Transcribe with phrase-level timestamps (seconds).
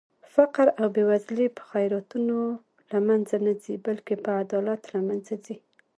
[0.33, 2.37] فقر او بې وزلي په خيراتونو
[2.91, 5.55] لمنخه نه ځي بلکې په عدالت لمنځه ځي